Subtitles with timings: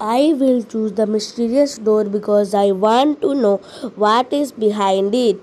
[0.00, 3.56] I will choose the mysterious door because I want to know
[3.96, 5.40] what is behind it.